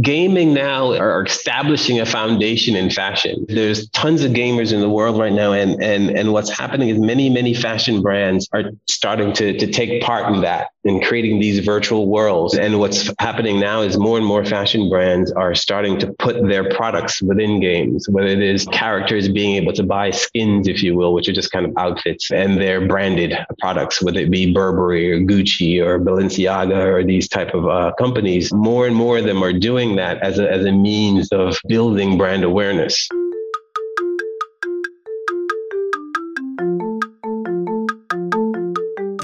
[0.00, 3.46] gaming now are establishing a foundation in fashion.
[3.48, 6.98] There's tons of gamers in the world right now, and and and what's happening is
[6.98, 11.58] many many fashion brands are starting to to take part in that in creating these
[11.58, 12.56] virtual worlds.
[12.56, 16.70] And what's happening now is more and more fashion brands are starting to put their
[16.70, 21.12] products within games, whether it is characters being able to buy skins, if you will,
[21.12, 25.20] which are just kind of outfits, and they're branded products, whether it be Burberry or
[25.20, 28.52] Gucci or Balenciaga or these type of uh, companies.
[28.52, 32.16] More and more of them are doing that as a, as a means of building
[32.16, 33.08] brand awareness.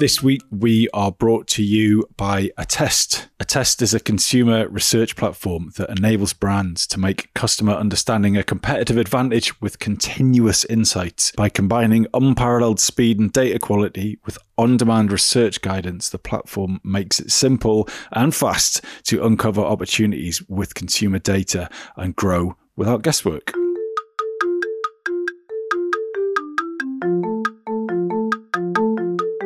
[0.03, 3.29] This week, we are brought to you by Attest.
[3.39, 8.97] Attest is a consumer research platform that enables brands to make customer understanding a competitive
[8.97, 11.31] advantage with continuous insights.
[11.37, 17.21] By combining unparalleled speed and data quality with on demand research guidance, the platform makes
[17.21, 23.53] it simple and fast to uncover opportunities with consumer data and grow without guesswork.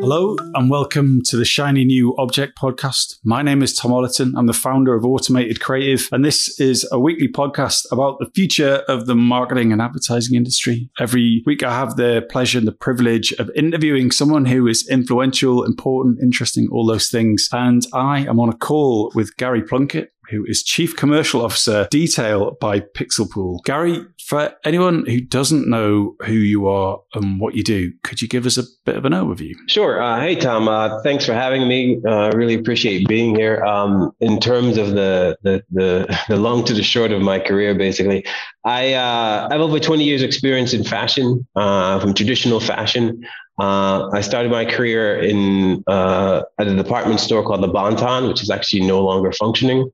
[0.09, 3.17] Hello and welcome to the Shiny New Object podcast.
[3.25, 4.31] My name is Tom Ollerton.
[4.37, 8.85] I'm the founder of Automated Creative, and this is a weekly podcast about the future
[8.87, 10.89] of the marketing and advertising industry.
[10.97, 15.65] Every week, I have the pleasure and the privilege of interviewing someone who is influential,
[15.65, 17.49] important, interesting, all those things.
[17.51, 22.59] And I am on a call with Gary Plunkett, who is Chief Commercial Officer Dtail
[22.59, 23.63] by PixelPool.
[23.63, 28.27] Gary, for anyone who doesn't know who you are and what you do, could you
[28.27, 29.53] give us a bit of an overview?
[29.67, 30.01] Sure.
[30.01, 30.67] Uh, hey, Tom.
[30.67, 32.01] Uh, thanks for having me.
[32.05, 33.63] I uh, really appreciate being here.
[33.63, 37.73] Um, in terms of the, the, the the long to the short of my career,
[37.75, 38.25] basically,
[38.65, 43.25] I uh, have over 20 years experience in fashion, uh, from traditional fashion.
[43.59, 48.43] Uh, I started my career in uh, at a department store called the Bon-Ton, which
[48.43, 49.91] is actually no longer functioning.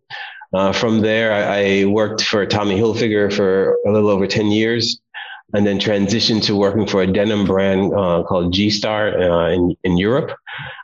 [0.53, 4.99] Uh, from there, I, I, worked for Tommy Hilfiger for a little over 10 years
[5.53, 9.75] and then transitioned to working for a denim brand uh, called G Star uh, in,
[9.83, 10.31] in Europe.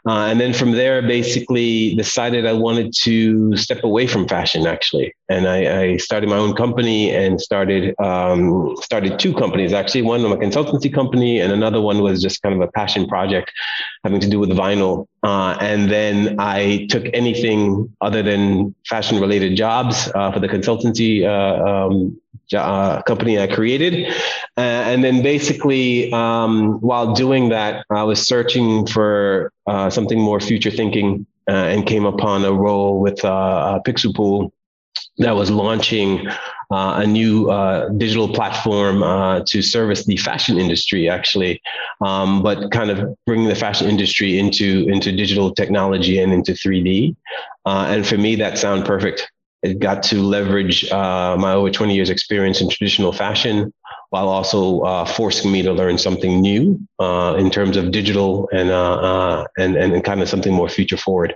[0.07, 5.13] Uh, and then from there, basically decided I wanted to step away from fashion actually.
[5.29, 10.03] And I, I started my own company and started um, started two companies actually.
[10.03, 13.51] One was a consultancy company, and another one was just kind of a passion project
[14.03, 15.05] having to do with vinyl.
[15.21, 21.25] Uh, and then I took anything other than fashion related jobs uh, for the consultancy
[21.25, 22.19] uh, um,
[22.53, 24.13] uh, company I created.
[24.57, 29.51] Uh, and then basically, um, while doing that, I was searching for
[29.89, 34.51] something more future thinking and came upon a role with uh, PixelPool
[35.17, 36.27] that was launching
[36.71, 41.61] a new uh, digital platform uh, to service the fashion industry, actually,
[42.01, 47.15] um, but kind of bringing the fashion industry into into digital technology and into 3D.
[47.65, 49.31] and for me, that sounded perfect
[49.61, 53.73] it got to leverage uh, my over 20 years experience in traditional fashion
[54.09, 58.69] while also uh, forcing me to learn something new uh, in terms of digital and,
[58.69, 61.35] uh, uh, and, and kind of something more future forward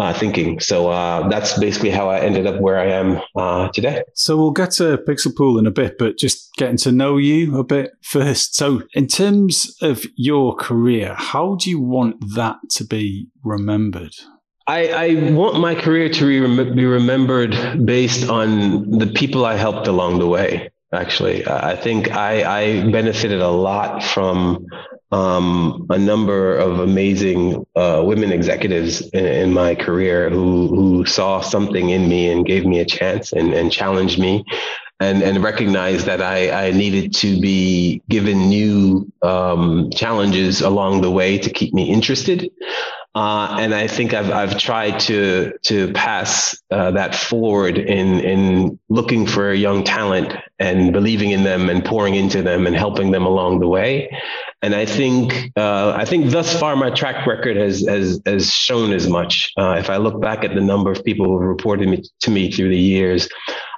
[0.00, 0.60] uh, thinking.
[0.60, 0.88] So
[1.30, 4.02] that's basically how I ended up where I am today.
[4.14, 7.64] So we'll get to PixelPool in a bit, but just getting to know you a
[7.64, 8.56] bit first.
[8.56, 14.14] So in terms of your career, how do you want that to be remembered?
[14.66, 19.88] I, I, want my career to re- be remembered based on the people I helped
[19.88, 20.70] along the way.
[20.92, 24.66] Actually, I think I, I benefited a lot from
[25.12, 31.40] um, a number of amazing uh, women executives in, in, my career who who saw
[31.40, 34.44] something in me and gave me a chance and, and challenged me
[35.00, 41.10] and and recognized that I, I needed to be given new um, challenges along the
[41.10, 42.50] way to keep me interested.
[43.12, 48.78] Uh, and I think I've I've tried to to pass uh, that forward in in
[48.88, 53.26] looking for young talent and believing in them and pouring into them and helping them
[53.26, 54.16] along the way.
[54.62, 58.92] And I think uh, I think thus far my track record has has has shown
[58.92, 59.52] as much.
[59.56, 62.30] Uh, if I look back at the number of people who have reported me, to
[62.30, 63.28] me through the years,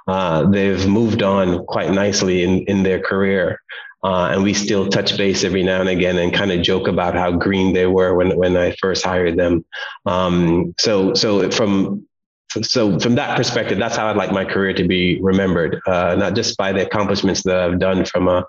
[0.07, 3.61] uh, they've moved on quite nicely in in their career.
[4.03, 7.15] Uh, and we still touch base every now and again and kind of joke about
[7.15, 9.63] how green they were when, when I first hired them.
[10.05, 12.05] Um, so, so from
[12.61, 16.35] so from that perspective, that's how I'd like my career to be remembered, uh, not
[16.35, 18.45] just by the accomplishments that I've done from a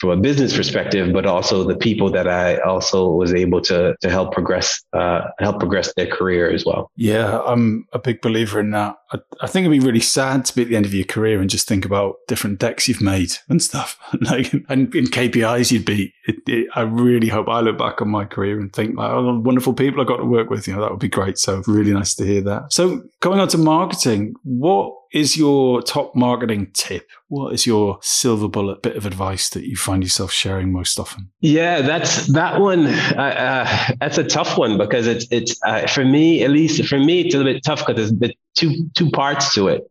[0.00, 4.10] from a business perspective, but also the people that I also was able to to
[4.10, 6.90] help progress uh, help progress their career as well.
[6.96, 8.96] Yeah, I'm a big believer in that.
[9.14, 11.40] I, I, think it'd be really sad to be at the end of your career
[11.40, 15.84] and just think about different decks you've made and stuff, like and in KPIs you'd
[15.84, 16.12] beat.
[16.26, 19.38] It, it, I really hope I look back on my career and think like, oh,
[19.38, 20.66] wonderful people I got to work with.
[20.66, 21.38] You know, that would be great.
[21.38, 22.72] So really nice to hear that.
[22.72, 27.08] So going on to marketing, what is your top marketing tip?
[27.28, 31.30] What is your silver bullet bit of advice that you find yourself sharing most often?
[31.40, 32.86] Yeah, that's that one.
[32.86, 36.98] Uh, uh, that's a tough one because it's it's uh, for me at least for
[36.98, 39.82] me it's a little bit tough because there's two two parts to it.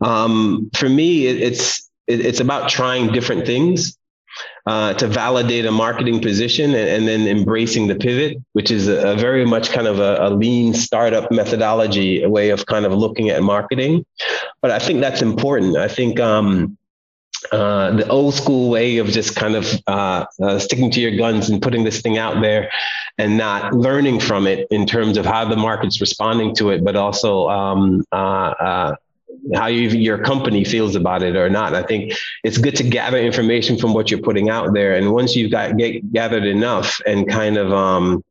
[0.00, 3.96] Um, for me, it, it's it, it's about trying different things
[4.66, 9.12] uh, to validate a marketing position and, and, then embracing the pivot, which is a,
[9.12, 12.92] a very much kind of a, a, lean startup methodology, a way of kind of
[12.92, 14.04] looking at marketing.
[14.62, 15.76] But I think that's important.
[15.76, 16.78] I think um,
[17.52, 21.50] uh, the old school way of just kind of uh, uh, sticking to your guns
[21.50, 22.70] and putting this thing out there
[23.18, 26.96] and not learning from it in terms of how the market's responding to it, but
[26.96, 28.94] also um, uh, uh,
[29.54, 31.74] how you, your company feels about it or not.
[31.74, 35.36] I think it's good to gather information from what you're putting out there, and once
[35.36, 38.24] you've got get, gathered enough and kind of um,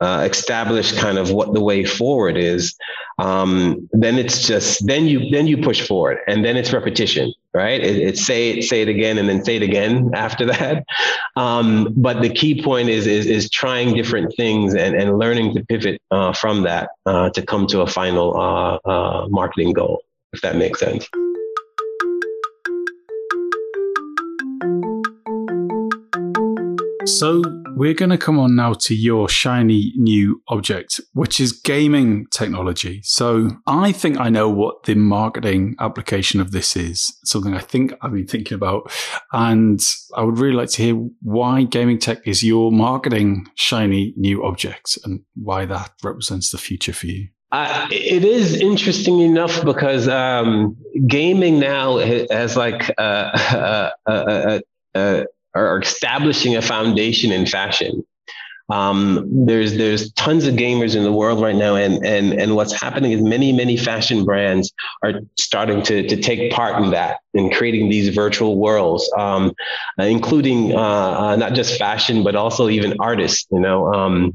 [0.00, 2.76] uh, establish kind of what the way forward is,
[3.18, 7.80] um, then it's just then you then you push forward, and then it's repetition, right?
[7.80, 10.84] It, say it, say it again, and then say it again after that.
[11.34, 15.64] Um, but the key point is is is trying different things and and learning to
[15.64, 20.02] pivot uh, from that uh, to come to a final uh, uh, marketing goal
[20.32, 21.08] if that makes sense.
[27.06, 27.42] So,
[27.74, 33.00] we're going to come on now to your shiny new object, which is gaming technology.
[33.02, 37.94] So, I think I know what the marketing application of this is, something I think
[38.02, 38.92] I've been thinking about.
[39.32, 39.80] And
[40.14, 44.98] I would really like to hear why gaming tech is your marketing shiny new object
[45.04, 47.28] and why that represents the future for you.
[47.50, 54.60] Uh, it is interesting enough because um, gaming now has like uh, uh,
[54.94, 55.24] uh,
[55.54, 58.04] are establishing a foundation in fashion.
[58.70, 62.78] Um, there's there's tons of gamers in the world right now, and and and what's
[62.78, 64.70] happening is many many fashion brands
[65.02, 69.54] are starting to to take part in that in creating these virtual worlds, um,
[69.98, 73.46] including not just fashion but also even artists.
[73.50, 74.34] You know.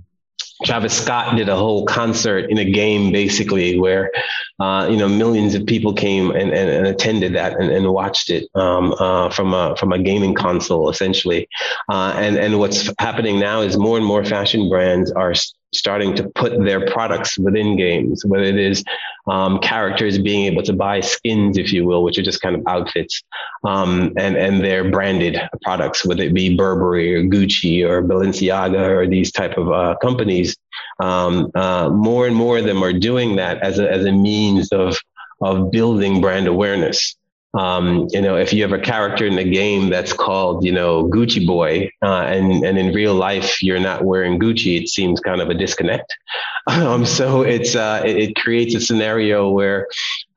[0.63, 4.11] Travis Scott did a whole concert in a game, basically, where
[4.59, 8.29] uh, you know millions of people came and, and, and attended that and, and watched
[8.29, 11.47] it um, uh, from a from a gaming console, essentially.
[11.89, 15.33] Uh, and and what's happening now is more and more fashion brands are
[15.73, 18.83] starting to put their products within games, whether it is
[19.27, 22.61] um, characters being able to buy skins, if you will, which are just kind of
[22.67, 23.21] outfits,
[23.63, 29.07] um, and and their branded products, whether it be Burberry or Gucci or Balenciaga or
[29.07, 30.57] these type of uh, companies.
[30.99, 34.71] Um, uh, more and more of them are doing that as a as a means
[34.71, 34.97] of
[35.41, 37.15] of building brand awareness.
[37.53, 41.05] Um, you know, if you have a character in the game that's called, you know,
[41.05, 45.41] Gucci Boy, uh, and and in real life you're not wearing Gucci, it seems kind
[45.41, 46.15] of a disconnect.
[46.65, 49.85] Um, so it's uh, it, it, creates a scenario where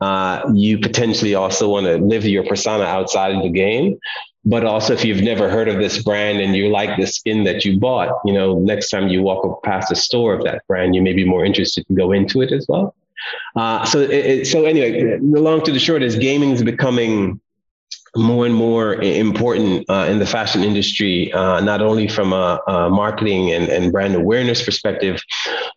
[0.00, 3.96] uh, you potentially also want to live your persona outside of the game.
[4.44, 7.64] But also, if you've never heard of this brand and you like the skin that
[7.64, 11.02] you bought, you know, next time you walk past a store of that brand, you
[11.02, 12.94] may be more interested to go into it as well.
[13.54, 17.40] Uh, so, it, so anyway, the long to the short is gaming is becoming
[18.16, 22.90] more and more important uh, in the fashion industry, uh, not only from a, a,
[22.90, 25.20] marketing and, and brand awareness perspective,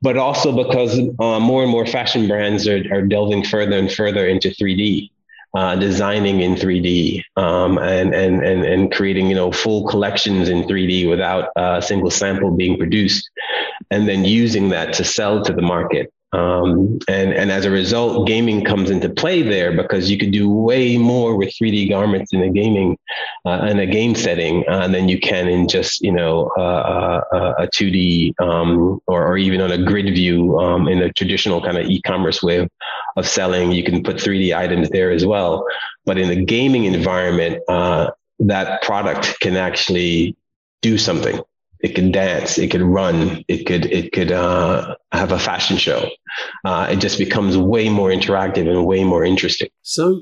[0.02, 4.28] but also because uh, more and more fashion brands are, are delving further and further
[4.28, 5.12] into 3D.
[5.56, 10.62] Uh, designing in 3D um, and, and and and creating you know full collections in
[10.66, 13.28] 3D without a single sample being produced,
[13.90, 16.14] and then using that to sell to the market.
[16.32, 20.50] Um, and, and as a result, gaming comes into play there because you could do
[20.50, 22.98] way more with 3D garments in a gaming,
[23.46, 27.54] uh, in a game setting uh, than you can in just, you know, uh, uh
[27.60, 31.78] a 2D um, or, or even on a grid view um, in a traditional kind
[31.78, 32.70] of e-commerce way of,
[33.18, 33.72] of selling.
[33.72, 35.66] You can put 3D items there as well.
[36.06, 40.36] But in the gaming environment, uh, that product can actually
[40.82, 41.42] do something
[41.82, 46.10] it could dance, it could run, it could it could uh, have a fashion show.
[46.66, 49.70] Uh, it just becomes way more interactive and way more interesting.
[49.82, 50.22] So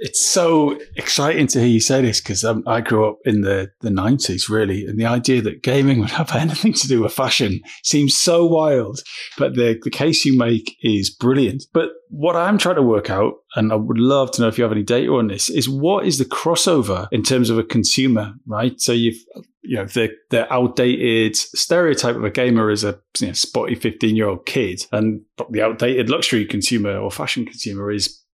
[0.00, 3.70] it's so exciting to hear you say this because um, I grew up in the,
[3.80, 4.86] the 90s, really.
[4.86, 9.00] And the idea that gaming would have anything to do with fashion seems so wild.
[9.36, 11.64] But the, the case you make is brilliant.
[11.72, 14.62] But what I'm trying to work out, and I would love to know if you
[14.62, 18.34] have any data on this, is what is the crossover in terms of a consumer,
[18.46, 18.80] right?
[18.80, 19.22] So you've
[19.68, 24.16] you know the the outdated stereotype of a gamer is a you know, spotty 15
[24.16, 25.20] year old kid and
[25.50, 28.24] the outdated luxury consumer or fashion consumer is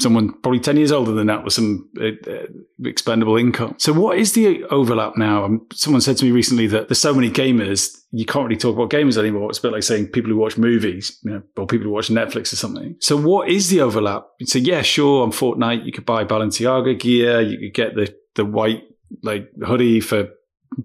[0.00, 2.46] someone probably 10 years older than that with some uh, uh,
[2.84, 3.76] expendable income.
[3.78, 5.44] So, what is the overlap now?
[5.44, 8.74] Um, someone said to me recently that there's so many gamers, you can't really talk
[8.74, 9.50] about gamers anymore.
[9.50, 12.08] It's a bit like saying people who watch movies, you know, or people who watch
[12.08, 12.96] Netflix or something.
[13.00, 14.26] So, what is the overlap?
[14.44, 18.44] So, yeah, sure, on Fortnite, you could buy Balenciaga gear, you could get the, the
[18.44, 18.82] white
[19.22, 20.28] like hoodie for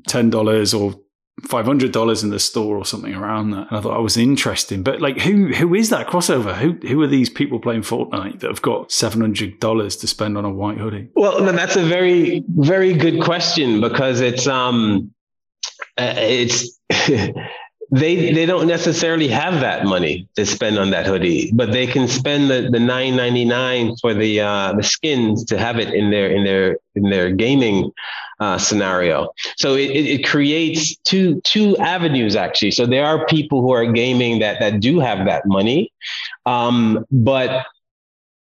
[0.08, 1.00] $10 or
[1.48, 3.67] five hundred dollars in the store or something around that.
[3.69, 4.84] And I thought I was interesting.
[4.84, 6.55] But like who who is that crossover?
[6.55, 10.38] Who who are these people playing Fortnite that have got seven hundred dollars to spend
[10.38, 11.10] on a white hoodie?
[11.15, 15.13] Well, that's a very, very good question because it's um
[15.98, 16.79] uh, it's
[17.91, 22.08] they they don't necessarily have that money to spend on that hoodie, but they can
[22.08, 26.12] spend the, the nine ninety nine for the uh, the skins to have it in
[26.12, 27.91] their in their in their gaming
[28.39, 29.29] uh, scenario.
[29.58, 32.72] So it, it creates two two avenues actually.
[32.72, 35.91] So there are people who are gaming that that do have that money,
[36.46, 37.65] um, but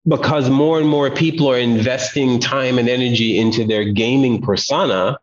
[0.07, 5.17] because more and more people are investing time and energy into their gaming persona,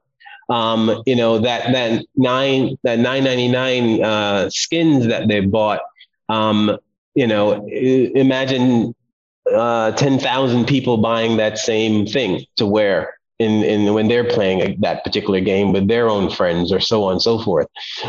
[0.48, 5.80] um, you know that that nine that nine ninety nine uh, skins that they bought.
[6.28, 6.78] Um,
[7.14, 8.94] you know, imagine
[9.54, 14.80] uh, ten thousand people buying that same thing to wear in, in when they're playing
[14.80, 17.66] that particular game with their own friends or so on and so forth.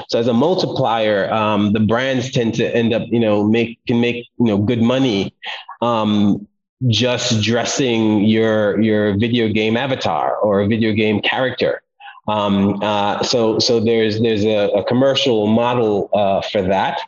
[0.10, 4.02] So as a multiplier, um, the brands tend to end up, you know, make can
[4.02, 5.34] make you know good money
[5.82, 6.48] um,
[6.88, 11.82] just dressing your your video game avatar or a video game character.
[12.30, 17.00] Um, uh, so so there's there's a, a commercial model uh, for that.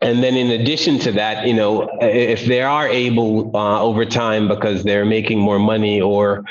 [0.00, 4.48] And then in addition to that, you know, if they are able uh, over time
[4.48, 6.44] because they're making more money or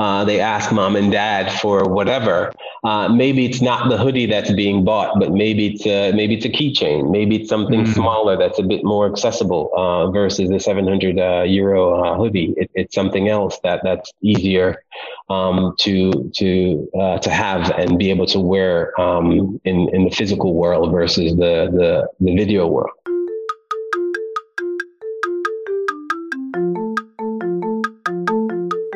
[0.00, 2.52] uh, they ask mom and dad for whatever.
[2.84, 6.46] Uh, maybe it's not the hoodie that's being bought, but maybe it's a, maybe it's
[6.46, 7.10] a keychain.
[7.10, 7.92] Maybe it's something mm-hmm.
[7.92, 12.54] smaller that's a bit more accessible uh, versus the 700 uh, euro uh, hoodie.
[12.56, 14.82] It, it's something else that that's easier
[15.28, 20.10] um, to to uh, to have and be able to wear um, in in the
[20.10, 22.99] physical world versus the the, the video world.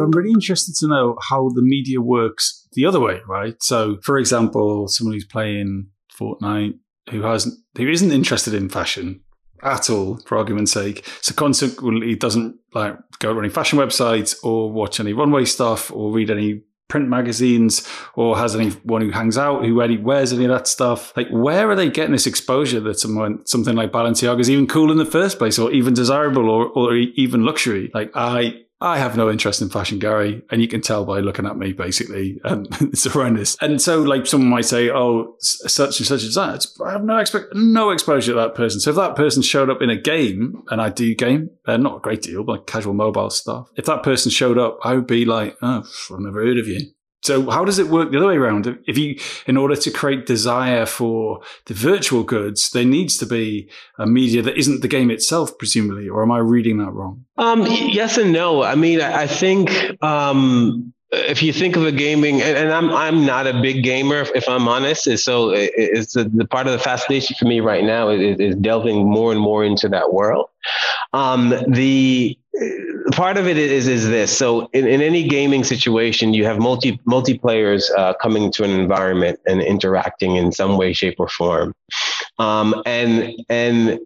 [0.00, 3.54] I'm really interested to know how the media works the other way, right?
[3.62, 6.78] So, for example, someone who's playing Fortnite
[7.10, 9.20] who hasn't who isn't interested in fashion
[9.62, 14.70] at all, for argument's sake, so consequently doesn't like go to any fashion websites or
[14.70, 19.64] watch any runway stuff or read any print magazines or has anyone who hangs out
[19.64, 21.14] who already wears any of that stuff.
[21.16, 24.90] Like where are they getting this exposure that someone something like balenciaga is even cool
[24.90, 27.90] in the first place or even desirable or, or even luxury?
[27.94, 31.46] Like i I have no interest in fashion, Gary, and you can tell by looking
[31.46, 32.40] at me, basically.
[32.44, 33.56] And it's horrendous.
[33.60, 37.18] And so, like, someone might say, "Oh, such and such as that." I have no
[37.18, 38.80] expect no exposure to that person.
[38.80, 41.96] So if that person showed up in a game, and I do game, uh, not
[41.96, 43.68] a great deal, but like casual mobile stuff.
[43.76, 46.92] If that person showed up, I would be like, "Oh, I've never heard of you."
[47.22, 48.78] So how does it work the other way around?
[48.86, 53.68] If you, in order to create desire for the virtual goods, there needs to be
[53.98, 57.24] a media that isn't the game itself, presumably, or am I reading that wrong?
[57.36, 58.62] Um, yes and no.
[58.62, 59.70] I mean, I think
[60.02, 64.26] um, if you think of a gaming, and, and, I'm I'm not a big gamer,
[64.34, 65.04] if I'm honest.
[65.18, 69.08] So it's the, the part of the fascination for me right now is, is delving
[69.08, 70.48] more and more into that world.
[71.12, 72.38] Um, the
[73.12, 74.36] part of it is is this.
[74.36, 79.40] So in, in any gaming situation, you have multi multiplayers uh, coming to an environment
[79.46, 81.74] and interacting in some way, shape, or form,
[82.38, 84.00] um, and and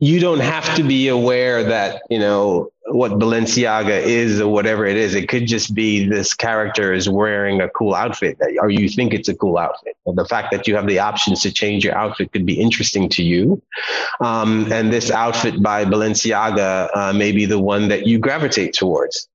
[0.00, 4.96] you don't have to be aware that you know what Balenciaga is or whatever it
[4.96, 5.14] is.
[5.14, 9.28] It could just be this character is wearing a cool outfit, or you think it's
[9.28, 9.96] a cool outfit.
[10.06, 13.22] the fact that you have the options to change your outfit could be interesting to
[13.22, 13.62] you.
[14.20, 19.28] Um, and this outfit by Balenciaga uh, may be the one that you gravitate towards.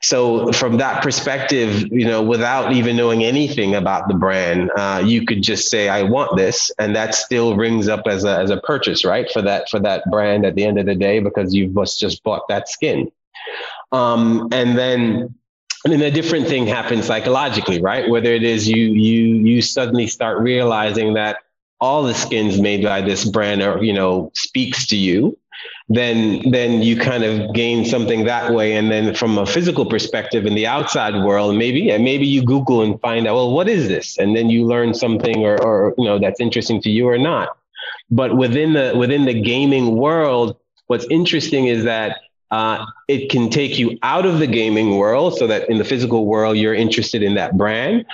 [0.00, 5.26] So from that perspective, you know, without even knowing anything about the brand, uh, you
[5.26, 8.58] could just say, "I want this," and that still rings up as a as a
[8.58, 9.30] purchase, right?
[9.30, 12.46] For that for that brand at the end of the day, because you've just bought
[12.48, 13.10] that skin.
[13.92, 15.34] Um, and then
[15.84, 18.08] and then a different thing happens psychologically, right?
[18.08, 21.38] Whether it is you you you suddenly start realizing that
[21.80, 25.38] all the skins made by this brand are, you know, speaks to you,
[25.88, 28.74] then then you kind of gain something that way.
[28.74, 32.82] And then from a physical perspective in the outside world, maybe yeah, maybe you Google
[32.82, 34.18] and find out, well, what is this?
[34.18, 37.56] And then you learn something or or you know that's interesting to you or not.
[38.10, 40.56] But within the within the gaming world,
[40.88, 42.18] what's interesting is that
[42.50, 46.26] uh, it can take you out of the gaming world so that in the physical
[46.26, 48.06] world you're interested in that brand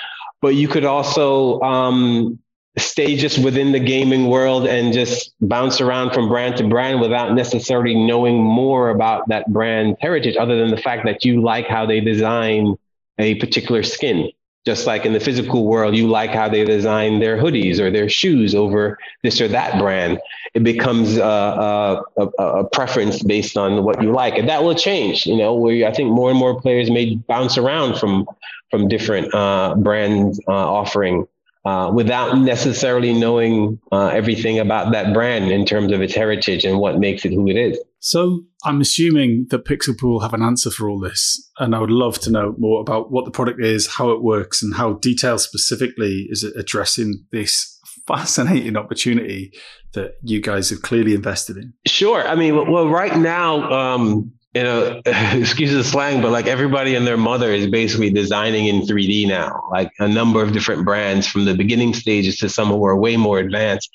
[0.43, 2.39] but you could also um,
[2.79, 7.35] stay just within the gaming world and just bounce around from brand to brand without
[7.35, 11.85] necessarily knowing more about that brand heritage other than the fact that you like how
[11.85, 12.75] they design
[13.19, 14.31] a particular skin.
[14.65, 18.09] Just like in the physical world you like how they design their hoodies or their
[18.09, 20.21] shoes over this or that brand.
[20.55, 24.39] It becomes a, a, a, preference based on what you like.
[24.39, 27.59] And that will change you know where i think more and more players may bounce
[27.59, 28.27] around from
[28.71, 31.27] from different uh, brand uh, offering
[31.65, 36.79] uh, without necessarily knowing uh, everything about that brand in terms of its heritage and
[36.79, 37.81] what makes it who it is.
[38.01, 42.19] So I'm assuming that PixelPool have an answer for all this, and I would love
[42.21, 46.27] to know more about what the product is, how it works, and how Dtail specifically
[46.29, 47.79] is it addressing this
[48.09, 49.53] fascinating opportunity
[49.93, 51.75] that you guys have clearly invested in.
[51.87, 52.27] Sure.
[52.27, 57.07] I mean, well, right now, um, you know, excuse the slang, but like everybody and
[57.07, 61.45] their mother is basically designing in 3D now, like a number of different brands from
[61.45, 63.91] the beginning stages to some who are way more advanced.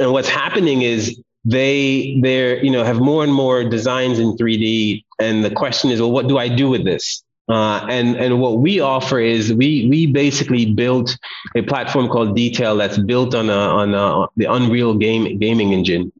[0.00, 5.04] And what's happening is they they're you know have more and more designs in 3D,
[5.18, 7.22] and the question is, well, what do I do with this?
[7.48, 11.16] Uh, and and what we offer is we we basically built
[11.56, 16.12] a platform called Dtail that's built on a, on a, the Unreal game gaming engine,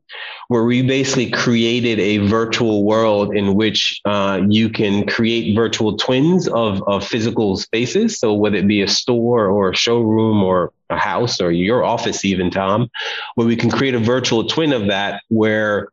[0.48, 6.48] where we basically created a virtual world in which uh, you can create virtual twins
[6.48, 8.18] of, of physical spaces.
[8.18, 12.24] So whether it be a store or a showroom or a house or your office,
[12.24, 12.90] even Tom,
[13.36, 15.90] where we can create a virtual twin of that where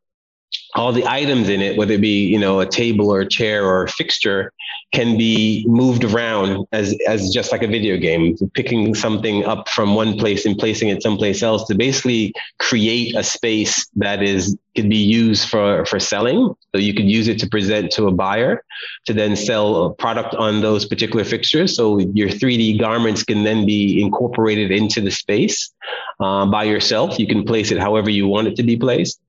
[0.75, 3.65] all the items in it, whether it be you know a table or a chair
[3.65, 4.51] or a fixture,
[4.93, 9.95] can be moved around as as just like a video game, picking something up from
[9.95, 14.89] one place and placing it someplace else to basically create a space that is could
[14.89, 16.53] be used for for selling.
[16.73, 18.63] So you could use it to present to a buyer
[19.07, 21.75] to then sell a product on those particular fixtures.
[21.75, 25.73] So your 3D garments can then be incorporated into the space
[26.19, 27.17] uh, by yourself.
[27.17, 29.19] You can place it however you want it to be placed.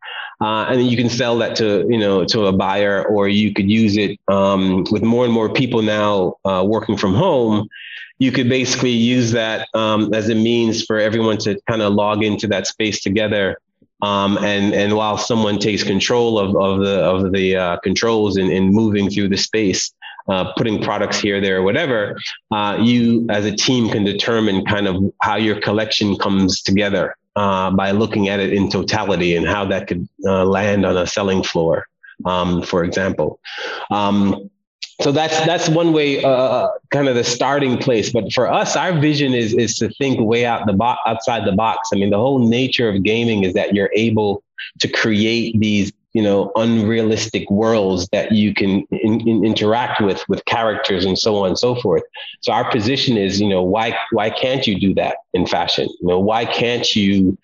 [0.40, 3.52] Uh, and then you can sell that to you know to a buyer, or you
[3.52, 7.68] could use it um, with more and more people now uh, working from home.
[8.18, 12.22] You could basically use that um, as a means for everyone to kind of log
[12.22, 13.58] into that space together.
[14.00, 18.48] Um, and and while someone takes control of, of the of the uh, controls in,
[18.48, 19.92] in moving through the space,
[20.28, 22.16] uh, putting products here, there, whatever,
[22.52, 27.70] uh, you as a team can determine kind of how your collection comes together uh,
[27.70, 31.42] by looking at it in totality and how that could uh, land on a selling
[31.44, 31.86] floor,
[32.24, 33.38] um, for example.
[33.92, 34.50] Um,
[35.00, 38.10] so that's that's one way, uh, kind of the starting place.
[38.10, 41.52] But for us, our vision is is to think way out the box, outside the
[41.52, 41.90] box.
[41.94, 44.42] I mean, the whole nature of gaming is that you're able
[44.80, 50.44] to create these you know unrealistic worlds that you can in, in interact with with
[50.46, 52.02] characters and so on and so forth.
[52.40, 55.88] So our position is you know why why can't you do that in fashion?
[56.00, 57.36] You know why can't you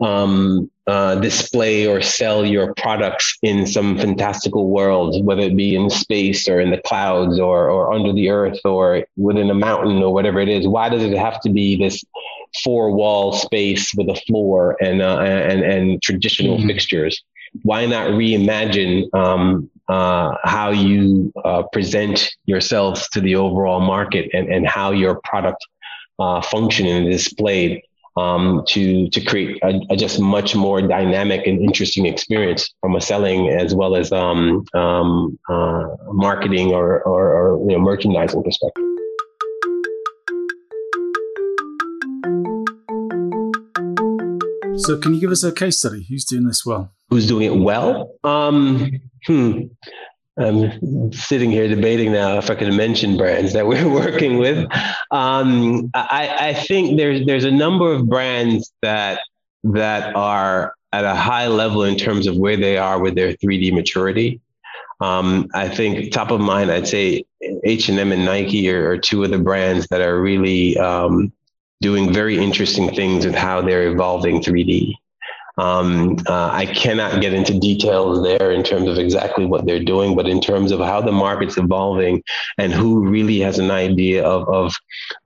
[0.00, 5.90] um, uh, display or sell your products in some fantastical world whether it be in
[5.90, 10.14] space or in the clouds or or under the earth or within a mountain or
[10.14, 10.66] whatever it is?
[10.66, 12.02] Why does it have to be this
[12.64, 16.68] four wall space with a floor and uh, and and traditional mm-hmm.
[16.68, 17.22] fixtures
[17.62, 24.48] why not reimagine um, uh, how you uh, present yourselves to the overall market and,
[24.48, 25.66] and how your product
[26.18, 27.80] uh, function and displayed
[28.16, 33.00] um, to to create a, a, just much more dynamic and interesting experience from a
[33.00, 38.84] selling as well as um, um uh, marketing or, or, or you know, merchandising perspective.
[44.78, 46.06] So, can you give us a case study?
[46.08, 46.92] Who's doing this well?
[47.08, 48.14] Who's doing it well?
[48.24, 49.62] Um, hmm.
[50.38, 54.58] I'm sitting here debating now if I could mention brands that we're working with.
[55.10, 59.20] Um, I, I think there's there's a number of brands that
[59.64, 63.72] that are at a high level in terms of where they are with their 3D
[63.72, 64.40] maturity.
[65.00, 67.24] Um, I think top of mind, I'd say
[67.64, 71.32] H and M and Nike are, are, two of the brands that are really um,
[71.80, 74.94] doing very interesting things with how they're evolving 3D.
[75.58, 80.14] Um, uh, I cannot get into details there in terms of exactly what they're doing,
[80.16, 82.22] but in terms of how the market's evolving
[82.56, 84.74] and who really has an idea of of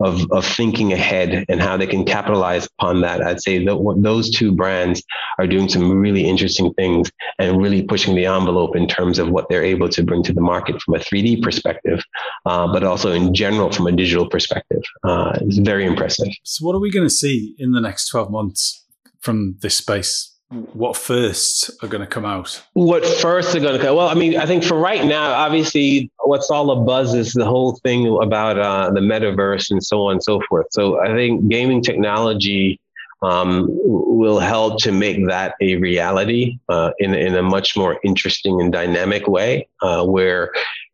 [0.00, 4.30] of, of thinking ahead and how they can capitalize upon that, I'd say that those
[4.30, 5.02] two brands
[5.38, 9.48] are doing some really interesting things and really pushing the envelope in terms of what
[9.48, 12.02] they're able to bring to the market from a 3D perspective,
[12.46, 14.82] uh, but also in general from a digital perspective.
[15.04, 16.28] Uh, it's very impressive.
[16.42, 18.81] So, what are we going to see in the next 12 months
[19.22, 20.28] from this space?
[20.74, 22.62] What firsts are going to come out?
[22.74, 23.96] What first are going to come?
[23.96, 27.46] Well, I mean, I think for right now, obviously, what's all a buzz is the
[27.46, 30.66] whole thing about uh, the metaverse and so on and so forth.
[30.72, 32.78] So I think gaming technology
[33.22, 38.60] um, will help to make that a reality uh, in, in a much more interesting
[38.60, 40.52] and dynamic way, uh, where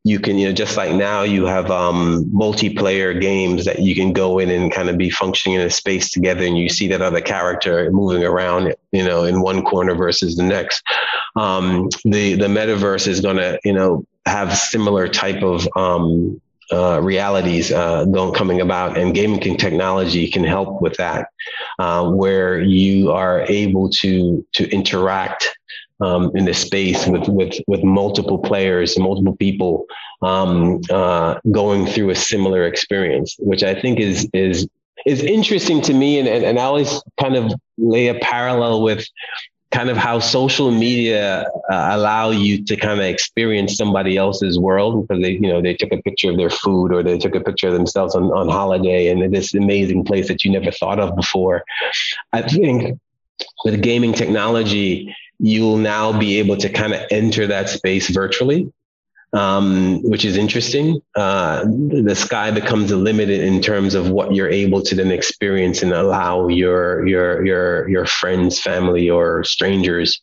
[0.08, 4.12] you can, you know, just like now you have um, multiplayer games that you can
[4.12, 7.02] go in and kind of be functioning in a space together and you see that
[7.02, 10.82] other character moving around, you know, in one corner versus the next.
[11.36, 16.40] Um, the, the metaverse is going to, you know, have similar type of um,
[16.72, 21.28] uh, realities uh, going coming about, and gaming technology can help with that,
[21.78, 25.58] uh, where you are able to to interact
[26.00, 29.86] um, in this space with with with multiple players, multiple people
[30.22, 34.68] um, uh, going through a similar experience, which I think is is
[35.06, 39.06] is interesting to me, and, and, and I always kind of lay a parallel with
[39.70, 45.06] kind of how social media uh, allow you to kind of experience somebody else's world
[45.06, 47.40] because they you know they took a picture of their food or they took a
[47.40, 51.14] picture of themselves on, on holiday and this amazing place that you never thought of
[51.16, 51.64] before.
[52.32, 52.98] I think
[53.64, 58.72] with gaming technology you'll now be able to kind of enter that space virtually
[59.32, 61.00] um, which is interesting.
[61.14, 65.92] Uh, the sky becomes limited in terms of what you're able to then experience and
[65.92, 70.20] allow your your your your friends, family, or strangers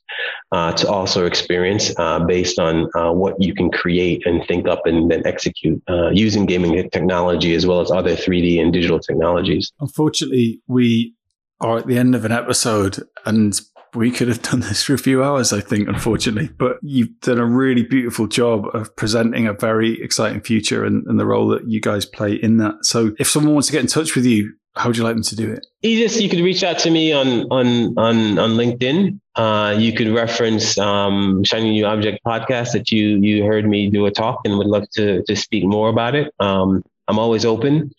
[0.52, 4.82] uh, to also experience uh, based on uh, what you can create and think up
[4.86, 9.72] and then execute uh, using gaming technology as well as other 3D and digital technologies.
[9.80, 11.14] Unfortunately, we
[11.62, 13.62] are at the end of an episode and
[13.96, 16.50] we could have done this for a few hours, I think, unfortunately.
[16.58, 21.20] But you've done a really beautiful job of presenting a very exciting future and, and,
[21.20, 22.76] the role that you guys play in that.
[22.82, 25.24] So if someone wants to get in touch with you, how would you like them
[25.24, 25.66] to do it?
[25.82, 29.20] Easiest, you could reach out to me on on on on LinkedIn.
[29.36, 34.06] Uh, you could reference um, Shiny New Object podcast that you you heard me do
[34.06, 36.34] a talk and would love to to speak more about it.
[36.40, 37.92] Um, I'm always open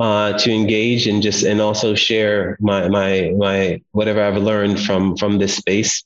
[0.00, 5.16] uh, to engage and just and also share my my my whatever I've learned from
[5.16, 6.02] from this space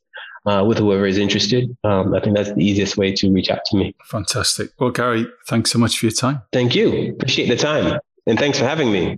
[0.46, 1.76] uh, with whoever is interested.
[1.84, 3.94] Um, I think that's the easiest way to reach out to me.
[4.06, 4.70] Fantastic.
[4.78, 6.42] Well, Gary, thanks so much for your time.
[6.52, 7.12] Thank you.
[7.12, 9.16] Appreciate the time, and thanks for having me.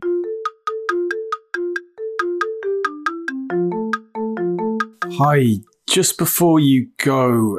[5.18, 5.60] Hi.
[5.86, 7.58] Just before you go,